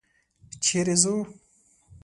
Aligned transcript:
چېرې 0.63 0.95
ځو؟ 1.01 1.15